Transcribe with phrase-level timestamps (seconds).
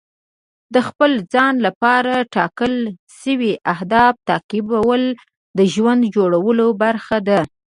[0.73, 2.73] د خپل ځان لپاره ټاکل
[3.19, 5.01] شوي اهداف تعقیبول
[5.57, 7.39] د ژوند جوړولو برخه ده.